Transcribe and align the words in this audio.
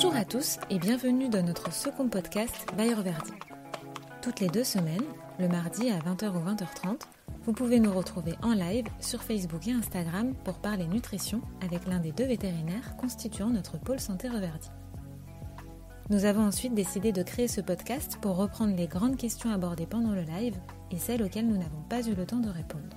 Bonjour 0.00 0.14
à 0.14 0.24
tous 0.24 0.58
et 0.70 0.78
bienvenue 0.78 1.28
dans 1.28 1.44
notre 1.44 1.72
second 1.72 2.08
podcast 2.08 2.54
Bayer 2.76 2.94
Verdi. 2.94 3.32
Toutes 4.22 4.38
les 4.38 4.46
deux 4.46 4.62
semaines, 4.62 5.02
le 5.40 5.48
mardi 5.48 5.90
à 5.90 5.98
20h 5.98 6.36
ou 6.36 6.48
20h30, 6.48 7.00
vous 7.42 7.52
pouvez 7.52 7.80
nous 7.80 7.92
retrouver 7.92 8.36
en 8.40 8.52
live 8.52 8.86
sur 9.00 9.24
Facebook 9.24 9.66
et 9.66 9.72
Instagram 9.72 10.36
pour 10.44 10.60
parler 10.60 10.86
nutrition 10.86 11.40
avec 11.62 11.84
l'un 11.88 11.98
des 11.98 12.12
deux 12.12 12.26
vétérinaires 12.26 12.96
constituant 12.96 13.50
notre 13.50 13.76
pôle 13.76 13.98
santé 13.98 14.28
Reverdi. 14.28 14.68
Nous 16.10 16.26
avons 16.26 16.46
ensuite 16.46 16.74
décidé 16.74 17.10
de 17.10 17.24
créer 17.24 17.48
ce 17.48 17.60
podcast 17.60 18.18
pour 18.22 18.36
reprendre 18.36 18.76
les 18.76 18.86
grandes 18.86 19.16
questions 19.16 19.52
abordées 19.52 19.86
pendant 19.86 20.12
le 20.12 20.22
live 20.22 20.54
et 20.92 20.98
celles 20.98 21.24
auxquelles 21.24 21.48
nous 21.48 21.58
n'avons 21.58 21.82
pas 21.88 22.06
eu 22.06 22.14
le 22.14 22.24
temps 22.24 22.38
de 22.38 22.50
répondre. 22.50 22.96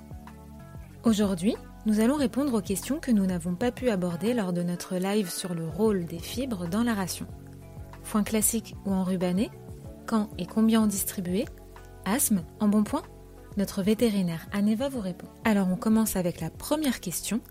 Aujourd'hui, 1.04 1.56
nous 1.88 2.00
allons 2.00 2.16
répondre 2.16 2.54
aux 2.54 2.62
questions 2.62 3.00
que 3.00 3.10
nous 3.10 3.26
n'avons 3.26 3.56
pas 3.56 3.72
pu 3.72 3.90
aborder 3.90 4.36
lors 4.36 4.54
de 4.54 4.62
notre 4.62 4.98
live 4.98 5.32
sur 5.32 5.56
le 5.56 5.68
rôle 5.68 6.06
des 6.06 6.20
fibres 6.20 6.68
dans 6.68 6.84
la 6.84 6.94
ration. 6.94 7.26
Foin 8.04 8.24
classique 8.24 8.76
ou 8.86 8.92
enrubanné 8.92 9.50
Quand 10.06 10.30
et 10.38 10.46
combien 10.46 10.82
en 10.82 10.88
distribuer 10.88 11.46
Asthme 12.06 12.44
En 12.60 12.68
bon 12.68 12.84
point 12.84 13.02
Notre 13.58 13.82
vétérinaire 13.82 14.48
Aneva 14.52 14.90
vous 14.90 15.00
répond. 15.00 15.28
Alors 15.44 15.70
on 15.72 15.76
commence 15.76 16.16
avec 16.16 16.40
la 16.40 16.52
première 16.52 17.00
question. 17.00 17.42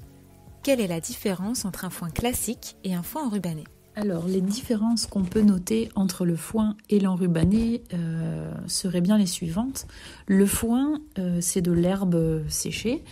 Quelle 0.62 0.80
est 0.80 0.86
la 0.86 1.00
différence 1.00 1.64
entre 1.64 1.84
un 1.84 1.90
foin 1.90 2.10
classique 2.10 2.76
et 2.84 2.94
un 2.94 3.02
foin 3.02 3.26
enrubanné 3.26 3.64
alors, 3.96 4.28
les 4.28 4.40
différences 4.40 5.06
qu'on 5.06 5.24
peut 5.24 5.42
noter 5.42 5.90
entre 5.96 6.24
le 6.24 6.36
foin 6.36 6.76
et 6.88 7.00
l'enrubané 7.00 7.82
euh, 7.92 8.50
seraient 8.68 9.00
bien 9.00 9.18
les 9.18 9.26
suivantes. 9.26 9.86
Le 10.28 10.46
foin, 10.46 11.00
euh, 11.18 11.38
c'est 11.40 11.60
de 11.60 11.72
l'herbe 11.72 12.48
séchée 12.48 13.04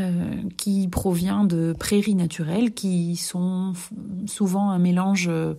euh, 0.00 0.36
qui 0.56 0.88
provient 0.88 1.44
de 1.44 1.74
prairies 1.78 2.14
naturelles 2.14 2.72
qui 2.72 3.16
sont 3.16 3.74
souvent 4.26 4.70
un 4.70 4.78
mélange 4.78 5.28
euh, 5.28 5.54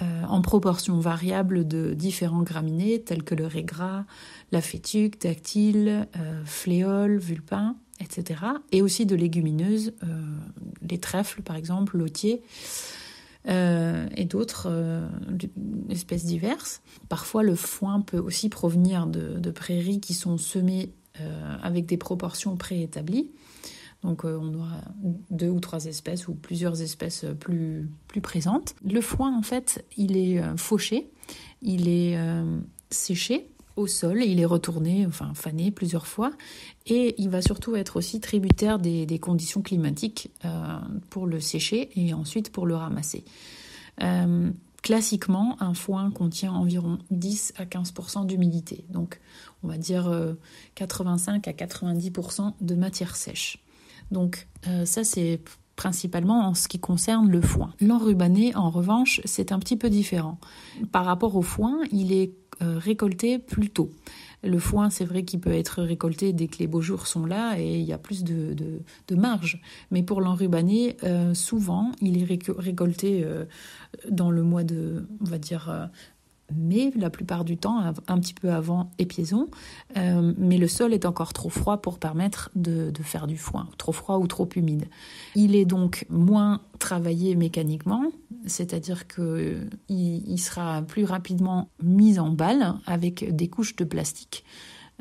en 0.00 0.40
proportion 0.40 1.00
variable 1.00 1.66
de 1.66 1.92
différents 1.92 2.42
graminées 2.42 3.02
tels 3.02 3.24
que 3.24 3.34
le 3.34 3.44
régras, 3.44 4.04
la 4.52 4.60
fétuque, 4.60 5.20
dactyle, 5.20 6.06
euh, 6.16 6.44
fléole, 6.44 7.18
vulpin, 7.18 7.74
etc. 7.98 8.42
Et 8.70 8.82
aussi 8.82 9.04
de 9.04 9.16
légumineuses, 9.16 9.94
les 10.88 10.98
trèfles 10.98 11.42
par 11.42 11.56
exemple, 11.56 11.98
l'otier. 11.98 12.40
et 13.46 14.24
d'autres 14.26 14.70
espèces 15.90 16.24
diverses. 16.24 16.82
Parfois, 17.08 17.42
le 17.42 17.56
foin 17.56 18.00
peut 18.00 18.18
aussi 18.18 18.48
provenir 18.48 19.08
de 19.08 19.50
prairies 19.50 20.00
qui 20.00 20.14
sont 20.14 20.38
semées 20.38 20.92
avec 21.62 21.86
des 21.86 21.96
proportions 21.96 22.56
préétablies. 22.56 23.30
Donc 24.02 24.24
euh, 24.24 24.38
on 24.40 24.54
aura 24.54 24.80
deux 25.30 25.48
ou 25.48 25.60
trois 25.60 25.84
espèces 25.84 26.28
ou 26.28 26.34
plusieurs 26.34 26.82
espèces 26.82 27.24
plus, 27.38 27.88
plus 28.08 28.20
présentes. 28.20 28.74
Le 28.84 29.00
foin, 29.00 29.36
en 29.36 29.42
fait, 29.42 29.84
il 29.96 30.16
est 30.16 30.40
euh, 30.40 30.56
fauché, 30.56 31.10
il 31.62 31.88
est 31.88 32.16
euh, 32.16 32.58
séché 32.90 33.48
au 33.76 33.86
sol, 33.86 34.22
il 34.22 34.38
est 34.38 34.44
retourné, 34.44 35.06
enfin 35.06 35.32
fané 35.34 35.70
plusieurs 35.70 36.06
fois, 36.06 36.32
et 36.86 37.14
il 37.16 37.30
va 37.30 37.40
surtout 37.40 37.74
être 37.74 37.96
aussi 37.96 38.20
tributaire 38.20 38.78
des, 38.78 39.18
conditions 39.18 39.62
climatiques 39.62 40.30
pour 41.08 41.26
le 41.26 41.40
sécher 41.40 41.88
et 41.96 42.12
ensuite 42.12 42.52
pour 42.52 42.66
le 42.66 42.74
ramasser. 42.74 43.24
Classiquement, 44.82 45.56
un 45.60 45.74
foin 45.74 46.10
contient 46.10 46.52
environ 46.52 46.98
10 47.10 47.54
à 47.56 47.64
15% 47.64 48.26
d'humidité, 48.26 48.84
donc 48.90 49.20
on 49.62 49.68
va 49.68 49.78
dire 49.78 50.12
85 50.74 51.46
à 51.48 51.52
90% 51.52 52.54
de 52.60 52.74
matière 52.74 53.16
sèche. 53.16 53.62
Donc 54.10 54.48
euh, 54.66 54.84
ça 54.84 55.04
c'est 55.04 55.40
principalement 55.76 56.46
en 56.46 56.54
ce 56.54 56.68
qui 56.68 56.78
concerne 56.78 57.30
le 57.30 57.40
foin. 57.40 57.74
L'enrubané, 57.80 58.54
en 58.54 58.70
revanche, 58.70 59.20
c'est 59.24 59.52
un 59.52 59.58
petit 59.58 59.76
peu 59.76 59.88
différent. 59.88 60.38
Par 60.92 61.04
rapport 61.04 61.34
au 61.34 61.42
foin, 61.42 61.80
il 61.90 62.12
est 62.12 62.34
euh, 62.62 62.78
récolté 62.78 63.38
plus 63.38 63.70
tôt. 63.70 63.90
Le 64.44 64.58
foin, 64.58 64.90
c'est 64.90 65.04
vrai 65.04 65.24
qu'il 65.24 65.40
peut 65.40 65.52
être 65.52 65.82
récolté 65.82 66.32
dès 66.32 66.48
que 66.48 66.58
les 66.58 66.66
beaux 66.66 66.80
jours 66.80 67.06
sont 67.06 67.26
là 67.26 67.58
et 67.58 67.78
il 67.78 67.84
y 67.84 67.92
a 67.92 67.98
plus 67.98 68.24
de, 68.24 68.82
marge. 69.14 69.60
Mais 69.90 70.02
pour 70.02 70.20
l'enrubané, 70.20 70.96
euh, 71.04 71.32
souvent, 71.32 71.92
il 72.00 72.20
est 72.20 72.40
récolté 72.58 73.24
dans 74.10 74.32
le 74.32 74.42
mois 74.42 74.64
de, 74.64 75.06
on 75.20 75.24
va 75.24 75.38
dire, 75.38 75.90
mais 76.56 76.92
la 76.96 77.10
plupart 77.10 77.44
du 77.44 77.56
temps 77.56 77.80
un 77.80 78.18
petit 78.18 78.34
peu 78.34 78.52
avant 78.52 78.90
épiaison. 78.98 79.48
Euh, 79.96 80.32
mais 80.36 80.58
le 80.58 80.68
sol 80.68 80.92
est 80.92 81.04
encore 81.04 81.32
trop 81.32 81.48
froid 81.48 81.78
pour 81.78 81.98
permettre 81.98 82.50
de, 82.54 82.92
faire 83.02 83.26
du 83.26 83.36
foin, 83.36 83.68
trop 83.78 83.92
froid 83.92 84.18
ou 84.18 84.26
trop 84.26 84.48
humide. 84.54 84.86
Il 85.34 85.54
est 85.56 85.64
donc 85.64 86.06
moins 86.08 86.60
travaillé 86.78 87.34
mécaniquement, 87.36 88.04
c'est-à-dire 88.46 89.06
qu'il 89.06 89.70
il 89.88 90.38
sera 90.38 90.82
plus 90.82 91.04
rapidement 91.04 91.70
mis 91.82 92.18
en 92.18 92.30
balle 92.30 92.74
avec 92.86 93.34
des 93.34 93.48
couches 93.48 93.76
de 93.76 93.84
plastique. 93.84 94.44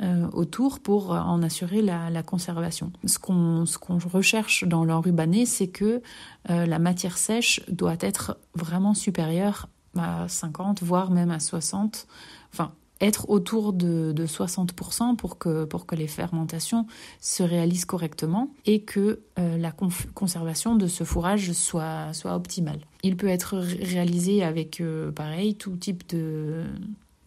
Euh, 0.02 0.28
autour 0.32 0.80
pour 0.80 1.12
en 1.12 1.44
assurer 1.44 1.84
la, 1.84 2.24
conservation. 2.24 2.92
Ce 3.06 3.20
qu'on 3.20 3.66
recherche 4.12 4.64
dans 4.64 4.84
l'enrubané, 4.84 5.46
c'est 5.46 5.68
que 5.68 6.02
euh, 6.50 6.66
la 6.66 6.80
matière 6.80 7.20
sèche 7.20 7.62
doit 7.68 7.98
être 8.00 8.40
vraiment 8.56 8.96
supérieure 8.96 9.68
à 9.96 10.28
50, 10.28 10.82
voire 10.82 11.12
même 11.12 11.30
à 11.30 11.40
60, 11.40 12.08
enfin 12.52 12.72
être 13.02 13.30
autour 13.30 13.74
de, 13.74 14.14
60% 14.16 15.16
pour 15.16 15.38
que, 15.38 15.66
pour 15.66 15.86
que 15.86 15.96
les 15.96 16.08
fermentations 16.08 16.86
se 17.20 17.44
réalisent 17.44 17.86
correctement 17.86 18.54
et 18.66 18.84
que 18.84 19.22
euh, 19.40 19.58
la 19.58 19.72
conservation 19.72 20.76
de 20.76 20.88
ce 20.88 21.04
fourrage 21.04 21.52
soit, 21.52 22.14
soit 22.14 22.36
optimale. 22.36 22.80
Il 23.04 23.18
peut 23.18 23.28
être 23.28 23.58
réalisé 23.58 24.44
avec, 24.44 24.80
euh, 24.80 25.12
pareil, 25.12 25.56
tout 25.56 25.76
type 25.76 26.08
de 26.10 26.64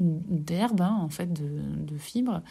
d'herbe, 0.01 0.81
hein, 0.81 0.99
en 1.01 1.09
fait, 1.09 1.33
de, 1.33 1.97
fibres. 1.99 2.43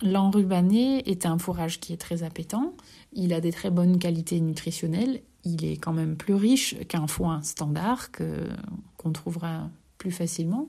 L'enrubané 0.00 1.08
est 1.10 1.26
un 1.26 1.38
fourrage 1.38 1.80
qui 1.80 1.92
est 1.92 1.96
très 1.96 2.22
appétant, 2.22 2.72
il 3.12 3.32
a 3.32 3.40
des 3.40 3.52
très 3.52 3.70
bonnes 3.70 3.98
qualités 3.98 4.40
nutritionnelles, 4.40 5.20
il 5.44 5.64
est 5.64 5.76
quand 5.76 5.92
même 5.92 6.16
plus 6.16 6.34
riche 6.34 6.76
qu'un 6.88 7.06
foin 7.06 7.42
standard 7.42 8.10
qu'on 8.96 9.12
trouvera 9.12 9.68
plus 9.98 10.12
facilement. 10.12 10.68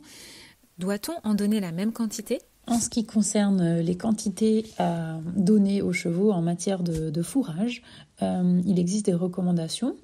Doit-on 0.78 1.14
en 1.24 1.36
donner 1.36 1.60
la 1.60 1.72
même 1.72 1.94
quantité? 1.94 2.42
En 2.68 2.80
ce 2.80 2.90
qui 2.90 3.06
concerne 3.06 3.80
les 3.80 3.96
quantités 3.96 4.66
à 4.80 5.20
donner 5.36 5.84
aux 5.84 5.94
chevaux 5.94 6.32
en 6.32 6.42
matière 6.42 6.82
de, 6.82 7.22
fourrage, 7.22 7.84
euh, 8.24 8.62
il 8.66 8.80
existe 8.80 9.06
des 9.06 9.14
recommandations 9.14 9.96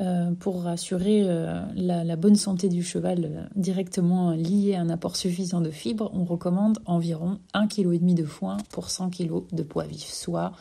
euh, 0.00 0.32
pour 0.32 0.66
assurer 0.66 1.24
euh, 1.24 1.62
la, 1.74 2.16
bonne 2.16 2.36
santé 2.36 2.70
du 2.70 2.82
cheval 2.82 3.50
directement 3.54 4.30
liée 4.30 4.74
à 4.74 4.80
un 4.80 4.88
apport 4.88 5.16
suffisant 5.16 5.60
de 5.60 5.70
fibres. 5.70 6.10
On 6.14 6.24
recommande 6.24 6.78
environ 6.86 7.38
1,5 7.52 7.68
kg 7.68 8.14
de 8.14 8.24
foin 8.24 8.56
pour 8.70 8.88
100 8.88 9.10
kg 9.10 9.42
de 9.52 9.62
poids 9.62 9.84
vif, 9.84 10.10
soit 10.10 10.52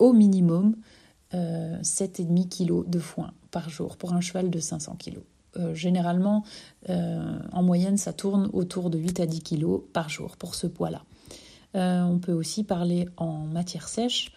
au 0.00 0.12
minimum 0.12 0.74
7,5 1.32 2.48
kg 2.48 2.90
de 2.90 2.98
foin 2.98 3.32
par 3.52 3.70
jour 3.70 3.96
pour 3.96 4.14
un 4.14 4.20
cheval 4.20 4.50
de 4.50 4.58
500 4.58 4.96
kg. 4.98 5.20
Euh, 5.56 5.74
généralement, 5.74 6.44
euh, 6.88 7.38
en 7.52 7.62
moyenne, 7.62 7.96
ça 7.96 8.12
tourne 8.12 8.48
autour 8.52 8.90
de 8.90 8.98
8 8.98 9.20
à 9.20 9.26
10 9.26 9.42
kg 9.42 9.80
par 9.92 10.08
jour 10.08 10.36
pour 10.36 10.54
ce 10.54 10.66
poids-là. 10.66 11.02
Euh, 11.74 12.02
on 12.02 12.18
peut 12.18 12.32
aussi 12.32 12.64
parler 12.64 13.08
en 13.16 13.44
matière 13.46 13.88
sèche 13.88 14.32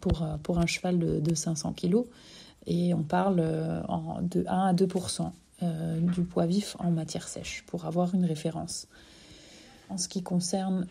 pour, 0.00 0.26
pour 0.42 0.58
un 0.58 0.66
cheval 0.66 0.98
de, 0.98 1.34
500 1.34 1.74
kg 1.74 2.04
et 2.66 2.94
on 2.94 3.02
parle 3.02 3.36
de 4.22 4.44
1 4.48 4.68
à 4.68 4.72
2% 4.72 5.30
du 6.00 6.22
poids 6.22 6.46
vif 6.46 6.74
en 6.78 6.90
matière 6.90 7.28
sèche 7.28 7.62
pour 7.66 7.84
avoir 7.84 8.14
une 8.14 8.24
référence. 8.24 8.86
En 9.90 9.98
ce 9.98 10.08
qui 10.08 10.22
concerne 10.22 10.86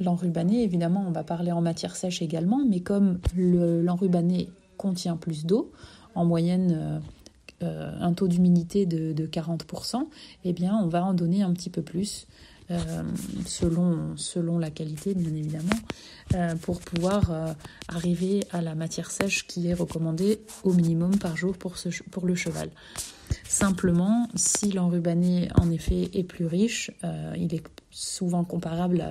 l'enrubané, 0.00 0.62
évidemment, 0.62 1.04
on 1.06 1.10
va 1.10 1.24
parler 1.24 1.52
en 1.52 1.60
matière 1.60 1.94
sèche 1.94 2.22
également, 2.22 2.64
mais 2.66 2.80
comme 2.80 3.18
l'enrubané 3.36 4.48
contient 4.78 5.18
plus 5.18 5.44
d'eau, 5.44 5.72
en 6.14 6.24
moyenne 6.24 7.02
euh, 7.62 7.90
un 8.00 8.12
taux 8.12 8.28
d'humidité 8.28 8.84
de, 8.84 9.26
40%, 9.26 10.06
eh 10.44 10.52
bien, 10.52 10.76
on 10.76 10.88
va 10.88 11.02
en 11.04 11.14
donner 11.14 11.42
un 11.42 11.52
petit 11.52 11.70
peu 11.70 11.82
plus. 11.82 12.26
Euh, 12.70 12.78
selon, 13.46 14.16
selon 14.16 14.58
la 14.58 14.70
qualité, 14.70 15.14
bien 15.14 15.32
évidemment, 15.32 15.78
euh, 16.34 16.56
pour 16.56 16.80
pouvoir 16.80 17.54
arriver 17.88 18.40
à 18.50 18.60
la 18.60 18.74
matière 18.74 19.10
sèche 19.10 19.46
qui 19.46 19.68
est 19.68 19.74
recommandée 19.74 20.40
au 20.64 20.72
minimum 20.72 21.16
par 21.16 21.36
jour 21.36 21.56
pour, 21.56 21.78
ce, 21.78 21.88
pour 22.10 22.26
le 22.26 22.34
cheval. 22.34 22.68
Simplement, 23.48 24.28
si 24.34 24.72
l'enrubané 24.72 25.48
en 25.54 25.70
effet 25.70 26.10
est 26.12 26.24
plus 26.24 26.46
riche, 26.46 26.90
il 27.36 27.54
est 27.54 27.62
souvent 27.90 28.44
comparable 28.44 29.04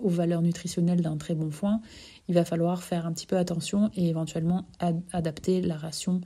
aux 0.00 0.08
valeurs 0.08 0.42
nutritionnelles 0.42 1.02
d'un 1.02 1.16
très 1.16 1.34
bon 1.34 1.50
foin, 1.50 1.80
il 2.28 2.34
va 2.34 2.44
falloir 2.44 2.82
faire 2.82 3.06
un 3.06 3.12
petit 3.12 3.26
peu 3.26 3.36
attention 3.36 3.90
et 3.96 4.08
éventuellement 4.08 4.64
adapter 5.12 5.60
la 5.60 5.76
ration 5.76 6.20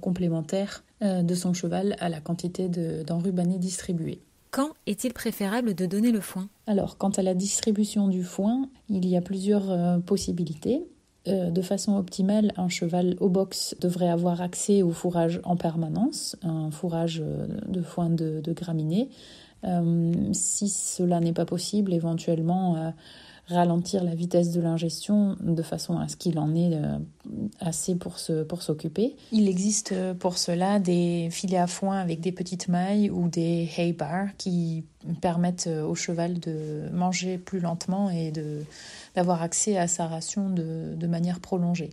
complémentaire 0.00 0.82
de 1.02 1.34
son 1.34 1.54
cheval 1.54 1.96
à 1.98 2.08
la 2.08 2.20
quantité 2.20 2.68
d'enrubané 2.68 3.58
distribué. 3.58 4.20
Quand 4.50 4.70
est-il 4.86 5.12
préférable 5.12 5.74
de 5.74 5.86
donner 5.86 6.10
le 6.10 6.20
foin? 6.20 6.48
Alors, 6.66 6.98
quant 6.98 7.10
à 7.10 7.22
la 7.22 7.34
distribution 7.34 8.08
du 8.08 8.24
foin, 8.24 8.68
il 8.88 9.06
y 9.06 9.16
a 9.16 9.20
plusieurs 9.20 9.70
euh, 9.70 9.98
possibilités. 9.98 10.82
euh, 11.28 11.50
de 11.50 11.62
façon 11.62 11.96
optimale, 11.96 12.52
un 12.56 12.68
cheval 12.68 13.16
au 13.20 13.28
box 13.28 13.76
devrait 13.80 14.08
avoir 14.08 14.40
accès 14.40 14.82
au 14.82 14.90
fourrage 14.90 15.40
en 15.44 15.56
permanence, 15.56 16.36
un 16.42 16.70
fourrage 16.72 17.22
euh, 17.24 17.46
de 17.68 17.82
foin 17.82 18.10
de, 18.10 18.42
graminées. 18.52 19.08
Euh, 19.64 20.12
si 20.32 20.68
cela 20.68 21.20
n'est 21.20 21.34
pas 21.34 21.44
possible, 21.44 21.92
éventuellement 21.92 22.92
ralentir 23.50 24.04
la 24.04 24.14
vitesse 24.14 24.50
de 24.52 24.60
l'ingestion 24.60 25.36
de 25.40 25.62
façon 25.62 25.98
à 25.98 26.08
ce 26.08 26.16
qu'il 26.16 26.38
en 26.38 26.54
ait 26.54 26.78
assez 27.60 27.96
pour 27.96 28.18
s'occuper. 28.18 29.16
Il 29.32 29.48
existe 29.48 29.94
pour 30.18 30.38
cela 30.38 30.78
des 30.78 31.28
filets 31.30 31.58
à 31.58 31.66
foin 31.66 31.98
avec 31.98 32.20
des 32.20 32.32
petites 32.32 32.68
mailles 32.68 33.10
ou 33.10 33.28
des 33.28 33.68
hay 33.76 33.92
bars 33.92 34.28
qui 34.38 34.84
permettent 35.20 35.68
au 35.68 35.94
cheval 35.94 36.38
de 36.38 36.88
manger 36.92 37.38
plus 37.38 37.60
lentement 37.60 38.10
et 38.10 38.30
de 38.30 38.60
d'avoir 39.14 39.42
accès 39.42 39.76
à 39.76 39.88
sa 39.88 40.06
ration 40.06 40.50
de, 40.50 41.06
manière 41.06 41.40
prolongée. 41.40 41.90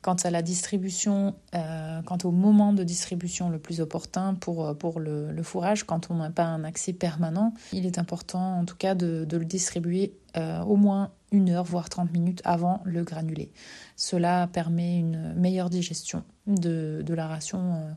Quant 0.00 0.14
à 0.14 0.30
la 0.30 0.42
distribution, 0.42 1.34
euh, 1.54 2.02
quant 2.02 2.18
au 2.22 2.30
moment 2.30 2.72
de 2.72 2.84
distribution 2.84 3.48
le 3.48 3.58
plus 3.58 3.80
opportun 3.80 4.34
pour, 4.34 4.76
pour 4.78 5.00
le, 5.00 5.42
fourrage, 5.42 5.84
quand 5.84 6.10
on 6.10 6.14
n'a 6.14 6.30
pas 6.30 6.44
un 6.44 6.62
accès 6.62 6.92
permanent, 6.92 7.52
il 7.72 7.84
est 7.84 7.98
important 7.98 8.60
en 8.60 8.64
tout 8.64 8.76
cas 8.76 8.94
de, 8.94 9.26
le 9.30 9.44
distribuer 9.44 10.14
euh, 10.36 10.62
au 10.62 10.76
moins 10.76 11.10
une 11.32 11.50
heure, 11.50 11.64
voire 11.64 11.88
30 11.88 12.12
minutes 12.12 12.42
avant 12.44 12.80
le 12.84 13.02
granulé. 13.02 13.50
Cela 13.96 14.48
permet 14.52 14.98
une 14.98 15.34
meilleure 15.34 15.68
digestion 15.68 16.22
de, 16.46 17.02
de 17.04 17.14
la 17.14 17.26
ration 17.26 17.74
euh, 17.74 17.92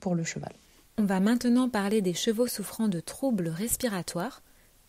pour 0.00 0.14
le 0.14 0.24
cheval. 0.24 0.52
On 0.98 1.04
va 1.04 1.20
maintenant 1.20 1.68
parler 1.68 2.02
des 2.02 2.14
chevaux 2.14 2.46
souffrant 2.46 2.88
de 2.88 3.00
troubles 3.00 3.48
respiratoires. 3.48 4.42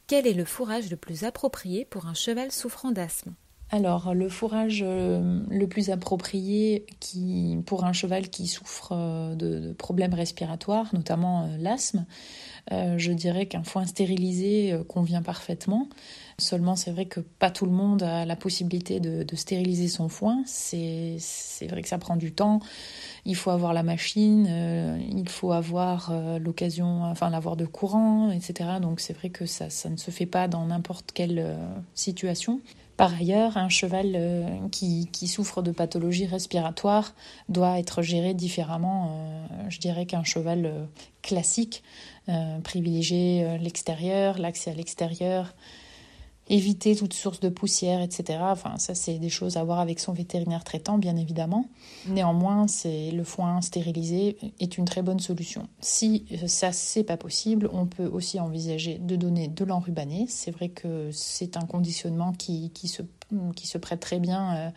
Quel 0.07 0.25
est 0.25 0.33
le 0.33 0.45
fourrage 0.45 0.89
le 0.89 0.97
plus 0.97 1.23
approprié 1.23 1.85
pour 1.85 2.07
un 2.07 2.15
cheval 2.15 2.51
souffrant 2.51 2.91
d'asthme? 2.91 3.33
Alors, 3.71 4.15
le 4.15 4.29
fourrage 4.29 4.83
euh, 4.83 5.41
le 5.47 5.67
plus 5.67 5.91
approprié 5.91 6.87
qui, 6.99 7.57
pour 7.67 7.85
un 7.85 7.93
cheval 7.93 8.29
qui 8.29 8.47
souffre 8.47 8.93
euh, 8.93 9.35
de, 9.35 9.73
problèmes 9.73 10.15
respiratoires, 10.15 10.87
notamment 10.93 11.47
euh, 12.71 12.97
je 12.97 13.11
dirais 13.11 13.45
qu'un 13.45 13.63
foin 13.63 13.85
stérilisé 13.85 14.77
convient 14.87 15.21
parfaitement. 15.21 15.87
Seulement, 16.37 16.75
c'est 16.75 16.91
vrai 16.91 17.05
que 17.05 17.19
pas 17.19 17.51
tout 17.51 17.65
le 17.65 17.71
monde 17.71 18.03
a 18.03 18.25
la 18.25 18.35
possibilité 18.35 18.99
de, 18.99 19.35
stériliser 19.35 19.89
son 19.89 20.07
foin. 20.07 20.41
C'est 20.45 21.17
vrai 21.67 21.81
que 21.81 21.89
ça 21.89 21.97
prend 21.97 22.15
du 22.15 22.31
temps. 22.31 22.59
Il 23.25 23.35
faut 23.35 23.49
avoir 23.49 23.73
la 23.73 23.83
machine, 23.83 24.45
il 25.11 25.27
faut 25.27 25.51
avoir 25.51 26.13
l'occasion, 26.39 27.03
enfin 27.03 27.29
l'avoir 27.29 27.57
de 27.57 27.65
courant, 27.65 28.31
etc. 28.31 28.69
Donc 28.81 29.01
c'est 29.01 29.11
vrai 29.11 29.29
que 29.29 29.45
ça, 29.45 29.69
ça, 29.69 29.89
ne 29.89 29.97
se 29.97 30.11
fait 30.11 30.25
pas 30.25 30.47
dans 30.47 30.65
n'importe 30.65 31.11
quelle 31.11 31.57
situation. 31.93 32.61
Par 32.99 33.13
ailleurs, 33.13 33.55
un 33.55 33.69
cheval 33.69 34.11
euh, 34.13 34.43
qui, 34.73 35.07
souffre 35.25 35.61
de 35.61 35.71
pathologies 35.71 36.25
respiratoires 36.25 37.15
doit 37.47 37.79
être 37.79 38.01
géré 38.01 38.33
différemment, 38.33 39.13
euh, 39.13 39.69
je 39.69 39.79
dirais, 39.79 40.05
qu'un 40.05 40.25
cheval 40.25 40.65
euh, 40.65 40.83
classique. 41.21 41.83
privilégier 42.63 43.57
l'extérieur, 43.57 44.37
l'accès 44.37 44.69
à 44.69 44.73
l'extérieur, 44.75 45.55
éviter 46.49 46.95
toute 46.95 47.13
source 47.13 47.39
de 47.39 47.49
poussière, 47.49 48.01
etc. 48.01 48.39
Enfin, 48.41 48.77
ça, 48.77 48.95
c'est 48.95 49.19
des 49.19 49.29
choses 49.29 49.57
à 49.57 49.63
voir 49.63 49.79
avec 49.79 49.99
son 49.99 50.13
vétérinaire 50.13 50.63
traitant, 50.63 50.97
bien 50.97 51.15
évidemment. 51.15 51.65
Néanmoins, 52.07 52.67
c'est 52.67 53.11
le 53.11 53.23
foin 53.23 53.61
stérilisé 53.61 54.37
est 54.59 54.77
une 54.77 54.85
très 54.85 55.01
bonne 55.01 55.19
solution. 55.19 55.67
Si 55.79 56.25
ça, 56.47 56.71
c'est 56.71 57.03
pas 57.03 57.17
possible, 57.17 57.69
on 57.71 57.85
peut 57.85 58.07
aussi 58.07 58.39
envisager 58.39 58.97
de 58.97 59.15
donner 59.15 59.47
de 59.47 59.63
l'enrubané. 59.63 60.25
C'est 60.27 60.51
vrai 60.51 60.69
que 60.69 61.09
c'est 61.11 61.57
un 61.57 61.65
conditionnement 61.65 62.33
qui, 62.33 62.71
qui 62.71 62.87
se 62.87 63.03
qui 63.55 63.67
se 63.67 63.77
prête 63.77 63.99
très 63.99 64.19
bien 64.19 64.55
euh, 64.55 64.69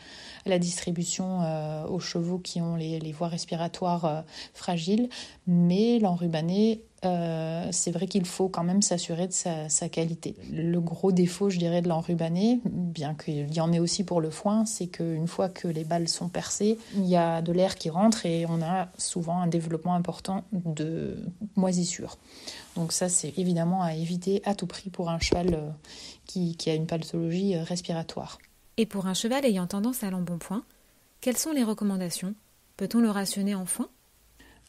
à 0.46 0.48
la 0.48 0.58
distribution 0.58 1.42
euh, 1.42 1.86
aux 1.86 2.00
chevaux 2.00 2.38
qui 2.38 2.60
ont 2.60 2.76
les, 2.76 2.98
les 3.00 3.12
voies 3.12 3.28
respiratoires 3.28 4.04
euh, 4.04 4.20
fragiles, 4.54 5.08
mais 5.46 5.98
l'enrubané 5.98 6.82
euh, 7.04 7.68
c'est 7.72 7.90
vrai 7.90 8.06
qu'il 8.06 8.24
faut 8.24 8.48
quand 8.48 8.62
même 8.62 8.80
s'assurer 8.80 9.26
de 9.26 9.32
sa, 9.32 9.88
qualité. 9.88 10.36
Le 10.52 10.80
gros 10.80 11.10
défaut, 11.10 11.50
je 11.50 11.58
dirais, 11.58 11.82
de 11.82 11.88
l'enrubané, 11.88 12.60
bien 12.64 13.14
qu'il 13.14 13.52
y 13.52 13.60
en 13.60 13.72
ait 13.72 13.80
aussi 13.80 14.04
pour 14.04 14.20
le 14.20 14.30
foin, 14.30 14.64
c'est 14.66 14.86
qu'une 14.86 15.26
fois 15.26 15.48
que 15.48 15.66
les 15.66 15.84
balles 15.84 16.08
sont 16.08 16.28
percées, 16.28 16.78
il 16.94 17.06
y 17.06 17.16
a 17.16 17.42
de 17.42 17.52
l'air 17.52 17.74
qui 17.74 17.90
rentre 17.90 18.24
et 18.24 18.46
on 18.46 18.62
a 18.62 18.88
souvent 18.98 19.40
un 19.40 19.48
développement 19.48 19.94
important 19.94 20.44
de 20.52 21.16
moisissure. 21.56 22.18
Donc 22.76 22.92
ça, 22.92 23.08
c'est 23.08 23.36
évidemment 23.36 23.82
à 23.82 23.94
éviter 23.94 24.40
à 24.44 24.54
tout 24.54 24.66
prix 24.66 24.90
pour 24.90 25.10
un 25.10 25.18
cheval 25.18 25.54
euh, 25.54 25.70
qui, 26.26 26.56
qui 26.56 26.70
a 26.70 26.74
une 26.74 26.86
pathologie 26.86 27.56
euh, 27.56 27.64
respiratoire. 27.64 28.38
Et 28.76 28.86
pour 28.86 29.06
un 29.06 29.14
cheval 29.14 29.44
ayant 29.44 29.66
tendance 29.66 30.04
à 30.04 30.10
l'embonpoint, 30.10 30.64
quelles 31.20 31.36
sont 31.36 31.52
les 31.52 31.64
recommandations? 31.64 32.34
Peut-on 32.76 33.00
le 33.00 33.10
rationner 33.10 33.54
en 33.54 33.66
foin? 33.66 33.88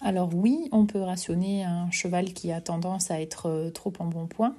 Alors 0.04 0.30
oui, 0.34 0.68
on 0.72 0.86
peut 0.86 1.02
rationner 1.02 1.64
un 1.64 1.90
cheval 1.90 2.34
qui 2.34 2.52
a 2.52 2.60
tendance 2.60 3.10
à 3.10 3.22
être 3.22 3.48
euh, 3.48 3.70
trop 3.70 3.94
en 4.00 4.06
bon 4.06 4.28
point. 4.28 4.56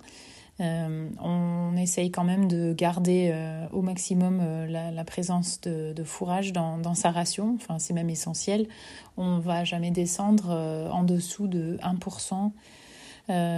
Euh, 0.61 1.09
on 1.21 1.77
essaye 1.77 2.11
quand 2.11 2.25
même 2.25 2.49
de 2.49 2.73
garder 2.73 3.31
euh, 3.33 3.67
au 3.73 3.83
maximum 3.83 4.41
la, 4.69 5.05
présence 5.05 5.61
de, 5.61 6.05
fourrage 6.05 6.53
dans, 6.53 6.95
sa 6.95 7.11
ration, 7.11 7.57
enfin 7.57 7.79
c'est 7.79 7.93
même 7.93 8.09
essentiel. 8.09 8.69
On 9.17 9.37
ne 9.37 9.41
va 9.41 9.65
jamais 9.65 9.91
descendre 9.91 10.51
en 10.93 11.03
dessous 11.03 11.49
de 11.49 11.77
1% 11.83 12.53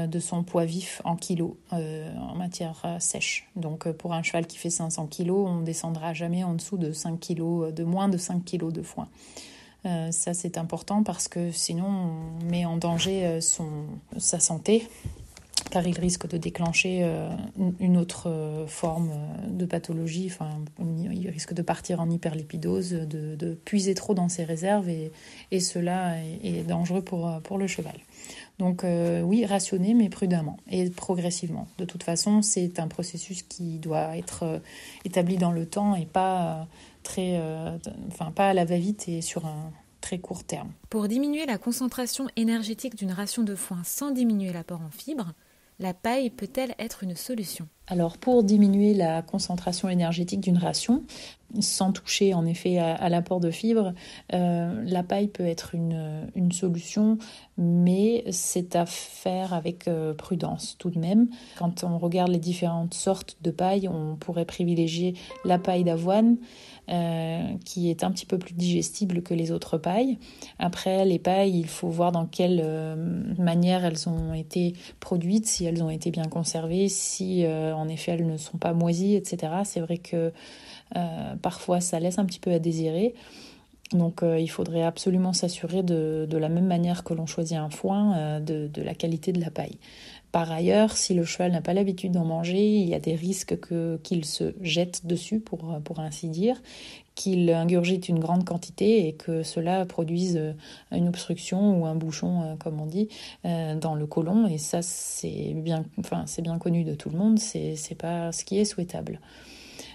de 0.09 0.21
son 0.21 0.43
poids 0.43 0.65
vif 0.65 1.03
en 1.05 1.17
kilos 1.17 1.53
en 1.71 2.35
matière 2.37 2.97
sèche. 2.99 3.47
Donc 3.57 3.91
pour 3.93 4.15
un 4.15 4.23
cheval 4.23 4.47
qui 4.47 4.57
fait 4.57 4.71
500 4.71 5.07
kilos, 5.09 5.47
on 5.51 5.61
descendra 5.61 6.15
jamais 6.15 6.45
en 6.45 6.55
dessous 6.55 6.79
de 6.79 6.93
5 6.93 7.21
kilos, 7.21 7.75
de 7.75 7.85
moins 7.85 8.09
de 8.09 8.17
5 8.17 8.43
kilos 8.43 8.73
de 8.73 8.81
foin. 8.81 9.09
Euh, 9.87 10.11
ça, 10.11 10.35
c'est 10.35 10.59
important 10.59 11.03
parce 11.03 11.29
que 11.29 11.51
sinon, 11.53 11.87
on 11.87 12.45
met 12.45 12.65
en 12.65 12.77
danger 12.77 13.25
euh, 13.25 13.41
son, 13.41 13.69
sa 14.17 14.41
santé, 14.41 14.89
car 15.71 15.87
il 15.87 15.99
risque 15.99 16.29
de 16.29 16.37
déclencher 16.39 17.01
euh, 17.03 17.29
une 17.79 17.97
autre 17.97 18.65
forme 18.67 19.11
de 19.49 19.65
pathologie. 19.65 20.31
Enfin, 20.33 20.51
il 21.13 21.29
risque 21.29 21.55
de 21.55 21.63
partir 21.63 22.01
en 22.01 22.11
hyperlipidose, 22.11 22.93
de, 22.93 23.59
puiser 23.65 23.95
trop 23.95 24.15
dans 24.15 24.29
ses 24.29 24.45
réserves, 24.45 24.89
et, 24.89 25.61
cela 25.61 26.17
est, 26.43 26.67
dangereux 26.67 27.03
pour, 27.03 27.41
pour 27.43 27.59
le 27.59 27.67
cheval. 27.67 27.97
Donc 28.59 28.85
oui, 29.25 29.45
rationner, 29.45 29.93
mais 29.93 30.09
prudemment 30.09 30.57
et 30.71 30.89
progressivement. 30.89 31.67
De 31.79 31.85
toute 31.85 32.05
façon, 32.05 32.43
c'est 32.43 32.79
un 32.79 32.89
processus 32.89 33.43
qui 33.43 33.79
doit 33.79 34.17
être 34.17 34.63
établi 35.05 35.37
dans 35.37 35.53
le 35.53 35.67
temps 35.67 35.97
et 35.97 36.07
pas 36.07 36.69
euh, 37.19 37.79
pas 38.35 38.49
à 38.49 38.55
la 38.55 38.65
va-vite 38.65 39.09
et 39.09 39.21
sur 39.23 39.47
un 39.47 39.73
très 40.01 40.19
court 40.19 40.45
terme. 40.45 40.73
Pour 40.91 41.09
diminuer 41.09 41.47
la 41.47 41.59
concentration 41.59 42.29
énergétique 42.37 42.95
d'une 42.95 43.13
ration 43.13 43.43
de 43.43 43.55
foin 43.55 43.83
sans 43.85 44.11
diminuer 44.11 44.53
l'apport 44.53 44.81
en 44.81 44.91
fibres, 44.91 45.33
la 45.79 45.95
paille 45.95 46.31
peut-elle 46.31 46.75
être 46.79 47.03
une 47.03 47.17
solution? 47.17 47.69
Alors 47.89 48.19
pour 48.19 48.43
diminuer 48.43 48.95
la 48.95 49.23
concentration 49.23 49.89
énergétique 49.89 50.41
d'une 50.41 50.59
ration, 50.59 51.05
sans 51.61 51.93
toucher 51.93 52.35
en 52.35 52.45
effet 52.45 52.79
à, 52.79 53.09
l'apport 53.09 53.41
de 53.41 53.51
fibres, 53.51 53.93
euh, 54.33 54.83
la 54.85 55.03
paille 55.03 55.29
peut 55.29 55.47
être 55.47 55.75
une, 55.75 56.27
solution, 56.53 57.19
mais 57.59 58.25
c'est 58.31 58.77
à 58.77 58.87
faire 58.87 59.53
avec 59.53 59.89
euh, 59.89 60.15
prudence 60.15 60.77
tout 60.79 60.91
de 60.91 60.99
même. 60.99 61.29
Quand 61.59 61.85
on 61.85 61.99
regarde 61.99 62.31
les 62.31 62.39
différentes 62.39 62.95
sortes 62.95 63.37
de 63.43 63.51
paille, 63.51 63.89
on 63.89 64.17
pourrait 64.17 64.45
privilégier 64.45 65.15
la 65.45 65.59
paille 65.59 65.83
d'avoine, 65.83 66.37
euh, 66.89 67.43
qui 67.65 67.91
est 67.91 68.05
un 68.05 68.13
petit 68.13 68.27
peu 68.27 68.39
plus 68.39 68.55
digestible 68.55 69.23
que 69.23 69.35
les 69.35 69.51
autres 69.51 69.77
pailles. 69.77 70.19
Après, 70.59 71.05
les 71.05 71.19
pailles, 71.19 71.59
il 71.59 71.67
faut 71.67 71.89
voir 71.89 72.13
dans 72.13 72.27
quelle 72.27 72.65
manière 73.39 73.85
elles 73.85 74.09
ont 74.09 74.33
été 74.33 74.75
produites, 75.01 75.47
si 75.47 75.65
elles 75.65 75.83
ont 75.83 75.91
été 75.91 76.11
bien 76.11 76.27
conservées, 76.27 76.89
si 76.89 77.45
en 77.77 77.89
effet 77.89 78.13
elles 78.13 78.27
ne 78.27 78.37
sont 78.37 78.59
pas 78.59 78.73
moisies, 78.73 79.15
etc. 79.15 79.53
C'est 79.65 79.81
vrai 79.81 79.99
que 79.99 80.33
parfois 81.43 81.81
ça 81.81 81.99
laisse 82.01 82.19
un 82.19 82.25
petit 82.25 82.41
peu 82.41 82.53
à 82.53 82.59
désirer. 82.59 83.15
Donc 83.93 84.23
il 84.23 84.49
faudrait 84.49 84.83
absolument 84.83 85.33
s'assurer 85.33 85.83
de, 85.83 86.27
la 86.33 86.49
même 86.49 86.67
manière 86.67 87.05
que 87.05 87.15
l'on 87.15 87.27
choisit 87.27 87.57
un 87.57 87.71
foin, 87.71 88.41
de, 88.41 88.67
de, 88.67 88.83
la 88.83 88.95
qualité 88.95 89.33
de 89.33 89.41
la 89.41 89.51
paille. 89.51 89.79
Par 90.37 90.53
ailleurs, 90.53 90.99
si 90.99 91.15
le 91.15 91.25
cheval 91.25 91.53
n'a 91.53 91.63
pas 91.63 91.73
l'habitude 91.73 92.13
d'en 92.13 92.27
manger, 92.27 92.63
il 92.63 92.87
y 92.87 92.95
a 92.95 93.01
des 93.01 93.15
risques 93.15 93.57
qu'il 94.03 94.27
se 94.27 94.53
jette 94.61 95.07
dessus, 95.07 95.41
pour, 95.41 95.81
ainsi 95.97 96.29
dire, 96.29 96.61
qu'il 97.15 97.49
ingurgite 97.49 98.11
une 98.11 98.19
grande 98.19 98.45
quantité 98.45 99.09
et 99.09 99.15
que 99.15 99.43
cela 99.43 99.87
produise 99.87 100.39
une 100.93 101.09
obstruction 101.09 101.81
ou 101.81 101.87
un 101.87 101.95
bouchon, 101.95 102.43
euh, 102.43 102.57
comme 102.57 102.79
on 102.83 102.85
dit, 102.85 103.09
euh, 103.47 103.77
dans 103.77 103.95
le 103.95 104.07
côlon. 104.07 104.47
Et 104.47 104.59
ça, 104.59 104.83
c'est 104.83 105.55
bien, 105.55 105.87
bien 106.43 106.59
connu 106.59 106.85
de 106.85 106.95
tout 106.95 107.09
le 107.09 107.17
monde, 107.17 107.39
c'est 107.39 107.97
pas 107.97 108.31
ce 108.31 108.45
qui 108.45 108.59
est 108.59 108.67
souhaitable. 108.67 109.21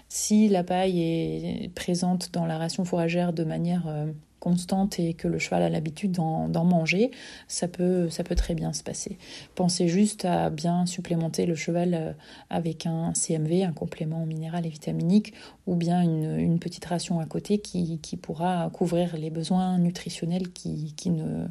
Si 0.08 0.48
la 0.48 0.64
paille 0.64 1.00
est 1.00 1.72
présente 1.72 2.32
dans 2.32 2.46
la 2.46 2.58
ration 2.58 2.84
fourragère 2.84 3.32
de 3.32 3.44
manière 3.44 3.86
euh, 3.86 4.06
constante 4.42 4.98
et 4.98 5.14
que 5.14 5.28
le 5.28 5.38
cheval 5.38 5.62
a 5.62 5.68
l'habitude 5.68 6.10
d'en 6.10 6.64
manger, 6.64 7.12
ça 7.46 7.68
peut, 7.68 8.10
ça 8.10 8.24
peut 8.24 8.34
très 8.34 8.54
bien 8.54 8.72
se 8.72 8.82
passer. 8.82 9.16
Pensez 9.54 9.86
juste 9.86 10.24
à 10.24 10.50
bien 10.50 10.84
supplémenter 10.84 11.46
le 11.46 11.54
cheval 11.54 11.94
euh, 11.94 12.12
avec 12.50 12.84
un 12.86 13.14
CMV, 13.14 13.62
un 13.62 13.72
complément 13.72 14.26
minéral 14.26 14.66
et 14.66 14.68
vitaminique, 14.68 15.32
ou 15.68 15.76
bien 15.76 16.02
une, 16.02 16.58
petite 16.58 16.84
ration 16.84 17.20
à 17.20 17.26
côté 17.26 17.58
qui, 17.58 17.98
pourra 18.20 18.68
couvrir 18.72 19.16
les 19.16 19.30
besoins 19.30 19.78
nutritionnels 19.78 20.52
qui, 20.52 20.94
qui, 20.96 21.10
ne, 21.10 21.46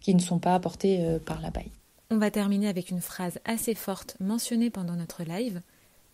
qui 0.00 0.14
ne 0.14 0.20
sont 0.20 0.38
pas 0.38 0.54
apportés 0.54 1.00
euh, 1.00 1.18
par 1.18 1.40
la 1.40 1.50
baille. 1.50 1.72
On 2.10 2.18
va 2.18 2.30
terminer 2.30 2.68
avec 2.68 2.90
une 2.90 3.00
phrase 3.00 3.38
assez 3.46 3.74
forte 3.74 4.16
mentionnée 4.20 4.68
pendant 4.68 4.96
notre 4.96 5.24
live. 5.24 5.62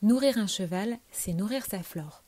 Nourrir 0.02 0.38
un 0.38 0.46
cheval, 0.46 0.96
c'est 1.10 1.32
nourrir 1.32 1.66
sa 1.66 1.82
flore. 1.82 2.22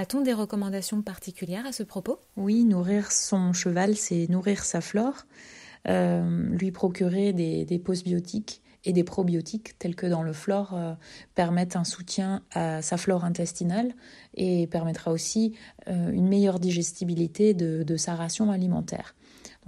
A-t-on 0.00 0.20
des 0.20 0.32
recommandations 0.32 1.02
particulières 1.02 1.66
à 1.66 1.72
ce 1.72 1.82
propos? 1.82 2.20
Oui, 2.36 2.62
nourrir 2.62 3.10
son 3.10 3.52
cheval, 3.52 3.96
c'est 3.96 4.28
nourrir 4.28 4.62
sa 4.62 4.80
flore, 4.80 5.26
euh, 5.88 6.50
lui 6.50 6.70
procurer 6.70 7.32
des, 7.32 7.64
des 7.64 7.80
postbiotiques 7.80 8.62
et 8.84 8.92
des 8.92 9.02
probiotiques 9.02 9.76
tels 9.80 9.96
que 9.96 10.06
dans 10.06 10.22
le 10.22 10.32
flore 10.32 10.74
euh, 10.74 10.94
permettent 11.34 11.74
un 11.74 11.82
soutien 11.82 12.44
à 12.52 12.80
sa 12.80 12.96
flore 12.96 13.24
intestinale 13.24 13.92
et 14.34 14.68
permettra 14.68 15.10
aussi 15.10 15.56
euh, 15.88 16.12
une 16.12 16.28
meilleure 16.28 16.60
digestibilité 16.60 17.52
de 17.52 17.96
sa 17.96 18.14
ration 18.14 18.52
alimentaire. 18.52 19.16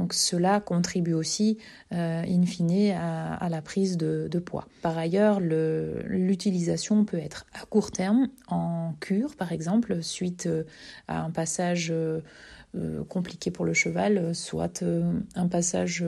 Donc 0.01 0.15
cela 0.15 0.61
contribue 0.61 1.13
aussi, 1.13 1.59
euh, 1.93 2.23
in 2.27 2.47
fine, 2.47 2.93
à, 2.93 3.49
la 3.51 3.61
prise 3.61 3.99
de, 3.99 4.39
poids. 4.39 4.67
Par 4.81 4.97
ailleurs, 4.97 5.39
l'utilisation 5.41 7.05
peut 7.05 7.19
être 7.19 7.45
à 7.53 7.67
court 7.67 7.91
terme, 7.91 8.29
en 8.49 8.95
cure 9.01 9.37
par 9.37 9.53
exemple, 9.53 10.03
suite 10.03 10.47
euh, 10.47 10.65
à 11.07 11.21
un 11.23 11.31
passage 11.31 11.93
euh, 11.93 12.23
compliqué 13.11 13.51
pour 13.51 13.67
le 13.67 13.75
cheval, 13.75 14.35
soit 14.35 14.83
un 15.35 15.49
passage 15.49 16.03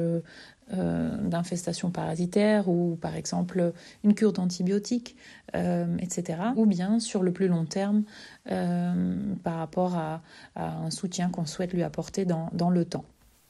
d'infestation 0.70 1.90
parasitaire 1.90 2.70
ou 2.70 2.96
par 2.96 3.14
exemple 3.14 3.74
une 4.04 4.14
cure 4.14 4.32
d'antibiotiques, 4.32 5.16
etc. 5.52 6.38
Ou 6.56 6.64
bien 6.64 6.98
sur 6.98 7.22
le 7.22 7.32
plus 7.32 7.48
long 7.48 7.66
terme 7.66 8.04
par 8.46 9.58
rapport 9.58 9.96
à, 9.96 10.22
un 10.54 10.90
soutien 10.90 11.28
qu'on 11.28 11.44
souhaite 11.44 11.74
lui 11.74 11.82
apporter 11.82 12.24
dans 12.24 12.70
le 12.70 12.84
temps. 12.86 13.04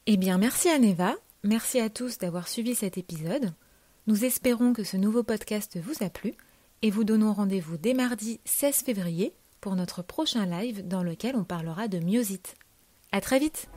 Eh 0.06 0.16
bien, 0.16 0.36
merci 0.36 0.68
à 0.68 0.80
Neva, 0.80 1.14
merci 1.44 1.78
à 1.78 1.88
tous 1.88 2.18
d'avoir 2.18 2.48
suivi 2.48 2.74
cet 2.74 2.98
épisode. 2.98 3.52
Nous 4.08 4.24
espérons 4.24 4.72
que 4.72 4.82
ce 4.82 4.96
nouveau 4.96 5.22
podcast 5.22 5.78
vous 5.80 6.04
a 6.04 6.10
plu 6.10 6.34
et 6.82 6.90
vous 6.90 7.04
donnons 7.04 7.32
rendez-vous 7.32 7.76
dès 7.76 7.94
mardi 7.94 8.40
16 8.44 8.78
février 8.78 9.32
pour 9.60 9.76
notre 9.76 10.02
prochain 10.02 10.44
live 10.44 10.88
dans 10.88 11.04
lequel 11.04 11.36
on 11.36 11.44
parlera 11.44 11.86
de 11.86 12.00
myosite. 12.00 12.56
À 13.12 13.20
très 13.20 13.38
vite! 13.38 13.68